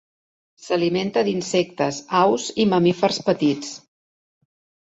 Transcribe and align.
S'alimenta 0.67 1.23
d'insectes, 1.27 2.01
aus 2.21 2.49
i 2.65 2.67
mamífers 2.73 3.23
petits. 3.29 3.77